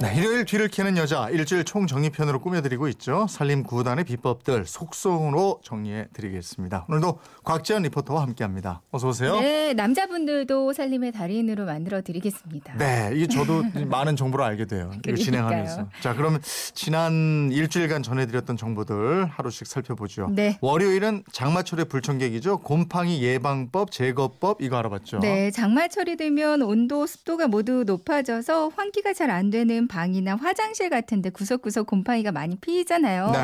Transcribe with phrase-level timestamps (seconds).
[0.00, 3.26] 네, 일요일 뒤를 캐는 여자 일주일 총정리편으로 꾸며드리고 있죠.
[3.28, 6.86] 살림 구단의 비법들 속성으로 정리해드리겠습니다.
[6.88, 8.80] 오늘도 곽지연 리포터와 함께합니다.
[8.92, 9.40] 어서 오세요.
[9.40, 12.74] 네, 남자분들도 살림의 달인으로 만들어 드리겠습니다.
[12.74, 14.92] 네, 이게 저도 많은 정보를 알게 돼요.
[15.04, 15.16] 이거.
[15.16, 15.88] 진행하면서.
[16.00, 16.40] 자, 그러면
[16.74, 20.28] 지난 일주일간 전해드렸던 정보들 하루씩 살펴보죠.
[20.30, 20.58] 네.
[20.60, 22.58] 월요일은 장마철의 불청객이죠.
[22.58, 25.18] 곰팡이 예방법, 제거법 이거 알아봤죠.
[25.18, 31.86] 네, 장마철이 되면 온도, 습도가 모두 높아져서 환기가 잘 안 되는 방이나 화장실 같은데 구석구석
[31.86, 33.30] 곰팡이가 많이 피잖아요.
[33.32, 33.38] 네.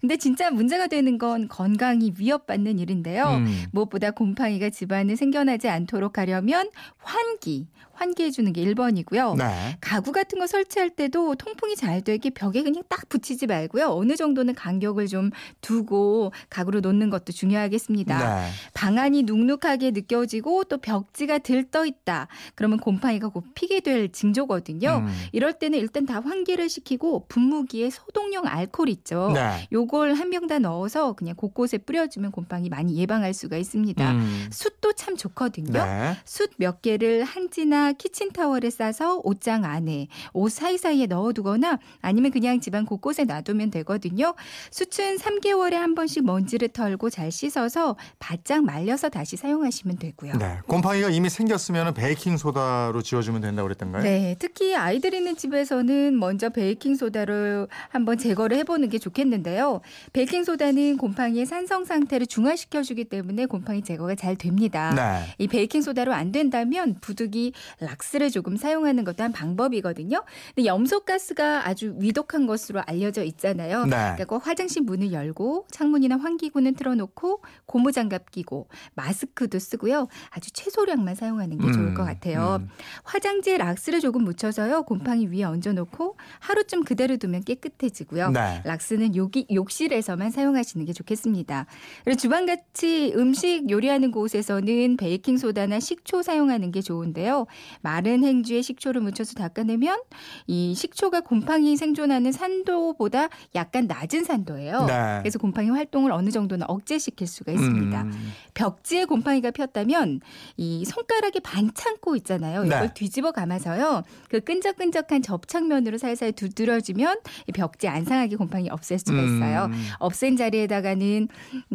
[0.00, 3.26] 근데 진짜 문제가 되는 건 건강이 위협받는 일인데요.
[3.26, 3.64] 음.
[3.72, 7.68] 무엇보다 곰팡이가 집안에 생겨나지 않도록 하려면 환기,
[8.00, 9.36] 환기해 주는 게 1번이고요.
[9.36, 9.76] 네.
[9.82, 13.88] 가구 같은 거 설치할 때도 통풍이 잘 되게 벽에 그냥 딱 붙이지 말고요.
[13.90, 18.18] 어느 정도는 간격을 좀 두고 가구로 놓는 것도 중요하겠습니다.
[18.40, 18.50] 네.
[18.72, 22.28] 방안이 눅눅하게 느껴지고 또 벽지가 들떠 있다.
[22.54, 25.04] 그러면 곰팡이가 곧 피게 될 징조거든요.
[25.06, 25.12] 음.
[25.32, 29.30] 이럴 때는 일단 다 환기를 시키고 분무기에 소독용 알코올 있죠.
[29.34, 29.68] 네.
[29.72, 34.12] 요걸 한 병 다 넣어서 그냥 곳곳에 뿌려주면 곰팡이 많이 예방할 수가 있습니다.
[34.12, 34.48] 음.
[34.52, 35.72] 숯도 참 좋거든요.
[35.84, 36.16] 네.
[36.24, 43.70] 숯몇 개를 한지나 키친타월에 싸서 옷장 안에 옷 사이사이에 넣어두거나 아니면 그냥 집안 곳곳에 놔두면
[43.70, 44.34] 되거든요.
[44.70, 50.34] 숯은 3개월에 한 번씩 먼지를 털고 잘 씻어서 바짝 말려서 다시 사용하시면 되고요.
[50.38, 50.58] 네.
[50.66, 54.02] 곰팡이가 이미 생겼으면 베이킹 소다로 지워주면 된다고 그랬던가요?
[54.02, 59.80] 네, 특히 아이들 있는 집에서는 먼저 베이킹 소다를 한번 제거를 해보는 게 좋겠는데요.
[60.12, 64.92] 베이킹 소다는 곰팡이의 산성 상태를 중화시켜주기 때문에 곰팡이 제거가 잘 됩니다.
[64.94, 65.34] 네.
[65.38, 70.22] 이 베이킹 소다로 안 된다면 부득이 락스를 조금 사용하는 것도 한 방법이거든요.
[70.54, 73.84] 근데 염소 가스가 아주 위독한 것으로 알려져 있잖아요.
[73.84, 73.90] 네.
[73.90, 80.08] 그러니까 꼭 화장실 문을 열고 창문이나 환기구는 틀어놓고 고무장갑 끼고 마스크도 쓰고요.
[80.30, 82.58] 아주 최소량만 사용하는 게 좋을 음, 것 같아요.
[82.60, 82.68] 음.
[83.04, 84.82] 화장지에 락스를 조금 묻혀서요.
[84.82, 88.30] 곰팡이 위에 얹어놓고 하루쯤 그대로 두면 깨끗해지고요.
[88.30, 88.62] 네.
[88.64, 91.66] 락스는 요기, 욕실에서만 사용하시는 게 좋겠습니다.
[92.04, 97.46] 그리고 주방같이 음식 요리하는 곳에서는 베이킹 소다나 식초 사용하는 게 좋은데요.
[97.80, 100.00] 마른 행주에 식초를 묻혀서 닦아내면
[100.46, 104.86] 이 식초가 곰팡이 생존하는 산도보다 약간 낮은 산도예요.
[104.86, 105.18] 네.
[105.20, 108.02] 그래서 곰팡이 활동을 어느 정도는 억제시킬 수가 있습니다.
[108.02, 108.32] 음.
[108.54, 110.20] 벽지에 곰팡이가 폈다면
[110.56, 112.64] 이 손가락에 반창고 있잖아요.
[112.64, 112.94] 이걸 네.
[112.94, 114.02] 뒤집어 감아서요.
[114.28, 119.64] 그 끈적끈적한 접착면으로 살살 두드려주면 이 벽지 안 상하게 곰팡이 없앨 수가 있어요.
[119.66, 119.86] 음.
[119.98, 121.28] 없앤 자리에다가는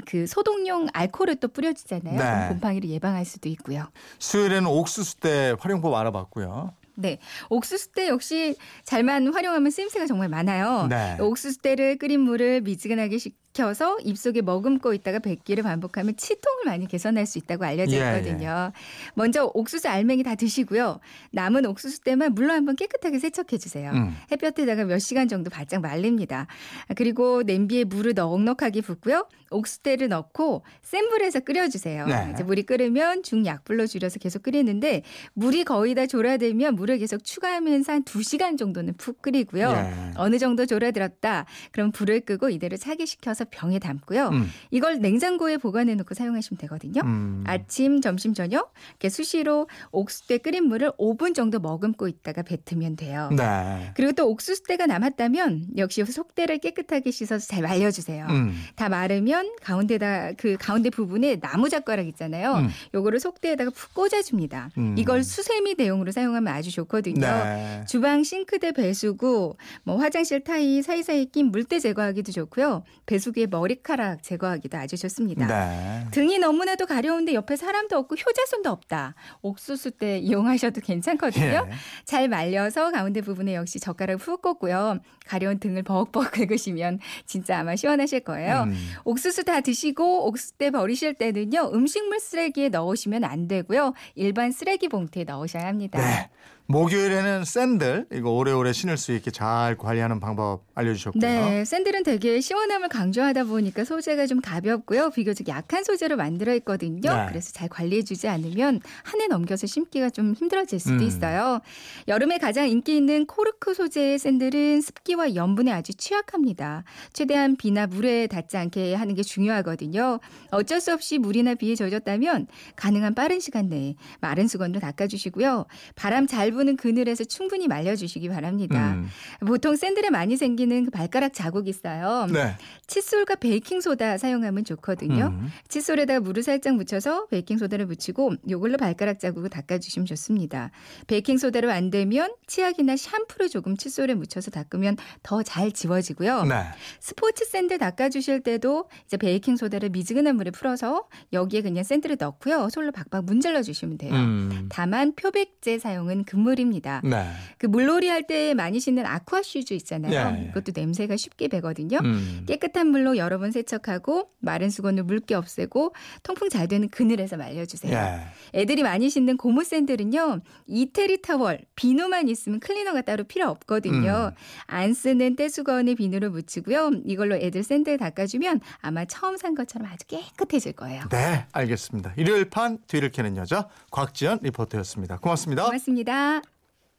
[0.05, 2.17] 그 소독용 알코올을 또 뿌려주잖아요.
[2.17, 2.47] 네.
[2.49, 3.87] 곰팡이를 예방할 수도 있고요.
[4.19, 6.73] 수요일에는 옥수수 때 활용 법 알아봤고요.
[6.95, 7.19] 네.
[7.49, 10.87] 옥수수 때 역시 잘만 활용하면 쓰임새가 정말 많아요.
[10.89, 11.17] 네.
[11.19, 17.25] 옥수수 때를 끓인 물을 미지근하게 식 혀서 입속에 머금고 있다가 뱉기를 반복하면 치통을 많이 개선할
[17.25, 18.71] 수 있다고 알려져 예, 있거든요.
[19.13, 20.99] 먼저 옥수수 알맹이 다 드시고요.
[21.31, 23.91] 남은 옥수수 때만 물로 한번 깨끗하게 세척해 주세요.
[23.91, 24.15] 음.
[24.31, 26.47] 햇볕에다가 몇 시간 정도 바짝 말립니다.
[26.95, 29.27] 그리고 냄비에 물을 넉넉하게 붓고요.
[29.51, 32.07] 옥수수를 넣고 센 불에서 끓여주세요.
[32.07, 32.31] 네.
[32.33, 38.03] 이제 물이 끓으면 중약불로 줄여서 계속 끓이는데 물이 거의 다 졸아들면 물을 계속 추가하면서 한
[38.03, 39.69] 2시간 정도는 푹 끓이고요.
[39.69, 40.11] 예.
[40.17, 41.45] 어느 정도 졸아들었다.
[41.71, 44.29] 그럼 불을 끄고 이대로 차게 식혀서 병에 담고요.
[44.29, 44.49] 음.
[44.71, 47.01] 이걸 냉장고에 보관해 놓고 사용하시면 되거든요.
[47.03, 47.43] 음.
[47.47, 53.29] 아침, 점심, 저녁 이렇게 수시로 옥수수때 끓인 물을 5분 정도 머금고 있다가 뱉으면 돼요.
[53.35, 53.91] 네.
[53.95, 58.27] 그리고 또 옥수수때가 남았다면 역시 속대를 깨끗하게 씻어서 잘 말려주세요.
[58.29, 58.55] 음.
[58.75, 62.55] 다 마르면 가운데다 그 가운데 부분에 나무 젓가락 있잖아요.
[62.55, 62.69] 음.
[62.93, 64.71] 요거를 속대에다가 푹 꽂아줍니다.
[64.77, 64.95] 음.
[64.97, 67.21] 이걸 수세미 대용으로 사용하면 아주 좋거든요.
[67.21, 67.83] 네.
[67.87, 72.83] 주방 싱크대 배수구, 뭐 화장실 타이 사이사이 낀 물때 제거하기도 좋고요.
[73.05, 75.47] 배수구 에 머리카락 제거하기도 아주 좋습니다.
[75.47, 76.05] 네.
[76.11, 79.15] 등이 너무나도 가려운데 옆에 사람도 없고 효자손도 없다.
[79.41, 81.45] 옥수수 때 이용하셔도 괜찮거든요.
[81.45, 81.71] 예.
[82.05, 84.99] 잘 말려서 가운데 부분에 역시 젓가락을 푹 꽂고요.
[85.25, 88.63] 가려운 등을 버벅버벅 긁으시면 진짜 아마 시원하실 거예요.
[88.63, 88.75] 음.
[89.03, 91.71] 옥수수 다 드시고 옥수수 때 버리실 때는요.
[91.73, 93.93] 음식물 쓰레기에 넣으시면 안 되고요.
[94.15, 95.99] 일반 쓰레기 봉투에 넣으셔야 합니다.
[95.99, 96.29] 네.
[96.67, 101.21] 목요일에는 샌들 이거 오래오래 신을 수 있게 잘 관리하는 방법 알려주셨고요.
[101.21, 105.11] 네, 샌들은 되게 시원함을 강조하다 보니까 소재가 좀 가볍고요.
[105.11, 107.15] 비교적 약한 소재로 만들어 있거든요.
[107.15, 107.25] 네.
[107.29, 111.01] 그래서 잘 관리해주지 않으면 한 해 넘겨서 심기가 좀 힘들어질 수도 음.
[111.03, 111.59] 있어요.
[112.07, 116.83] 여름에 가장 인기 있는 코르크 소재의 샌들은 습기와 염분에 아주 취약합니다.
[117.13, 120.19] 최대한 비나 물에 닿지 않게 하는 게 중요하거든요.
[120.51, 125.65] 어쩔 수 없이 물이나 비에 젖었다면 가능한 빠른 시간 내에 마른 수건으로 닦아주시고요.
[125.95, 128.93] 바람 잘 부는 그늘에서 충분히 말려주시기 바랍니다.
[128.93, 129.07] 음.
[129.45, 132.27] 보통 샌들에 많이 생기는 그 발가락 자국이 있어요.
[132.31, 132.55] 네.
[132.87, 135.27] 칫솔과 베이킹 소다 사용하면 좋거든요.
[135.27, 135.49] 음.
[135.67, 140.71] 칫솔에다가 물을 살짝 묻혀서 베이킹 소다를 묻히고 요걸로 발가락 자국을 닦아주시면 좋습니다.
[141.07, 146.43] 베이킹 소다로 안 되면 치약이나 샴푸를 조금 칫솔에 묻혀서 닦으면 더 잘 지워지고요.
[146.43, 146.63] 네.
[146.99, 152.69] 스포츠 샌들 닦아주실 때도 이제 베이킹 소다를 미지근한 물에 풀어서 여기에 그냥 샌들을 넣고요.
[152.71, 154.13] 솔로 박박 문질러 주시면 돼요.
[154.13, 154.67] 음.
[154.69, 157.01] 다만 표백제 사용은 금물입니다.
[157.03, 157.25] 네.
[157.57, 160.31] 그 물놀이 할 때 많이 신는 아쿠아 슈즈 있잖아요.
[160.31, 160.47] 네.
[160.49, 161.99] 이것도 냄새가 쉽게 배거든요.
[162.03, 162.43] 음.
[162.47, 165.93] 깨끗한 물로 여러 번 세척하고 마른 수건으로 물기 없애고
[166.23, 167.93] 통풍 잘 되는 그늘에서 말려주세요.
[167.93, 168.59] 예.
[168.59, 174.31] 애들이 많이 신는 고무 샌들은요 이태리 타월 비누만 있으면 클리너가 따로 필요 없거든요.
[174.33, 174.35] 음.
[174.65, 176.91] 안 쓰는 떼수건에 비누를 묻히고요.
[177.05, 181.03] 이걸로 애들 샌들 닦아주면 아마 처음 산 것처럼 아주 깨끗해질 거예요.
[181.11, 182.13] 네, 알겠습니다.
[182.17, 185.17] 일요일 판 뒤를 캐는 여자 곽지연 리포터였습니다.
[185.19, 185.65] 고맙습니다.
[185.65, 186.34] 고맙습니다.